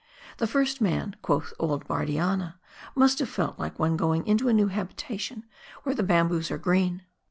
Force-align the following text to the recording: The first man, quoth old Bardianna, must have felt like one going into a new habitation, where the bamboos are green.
The 0.37 0.47
first 0.47 0.81
man, 0.81 1.15
quoth 1.21 1.53
old 1.59 1.87
Bardianna, 1.87 2.55
must 2.95 3.19
have 3.19 3.29
felt 3.29 3.59
like 3.59 3.77
one 3.77 3.97
going 3.97 4.25
into 4.25 4.49
a 4.49 4.53
new 4.53 4.69
habitation, 4.69 5.43
where 5.83 5.93
the 5.93 6.01
bamboos 6.01 6.49
are 6.49 6.57
green. 6.57 7.03